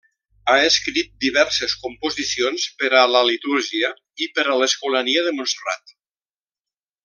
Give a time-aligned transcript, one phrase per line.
[0.51, 3.93] Ha escrit diverses composicions per a la litúrgia
[4.27, 5.97] i per a l'Escolania de Montserrat.